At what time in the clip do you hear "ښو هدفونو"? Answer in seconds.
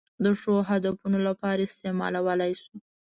0.39-1.17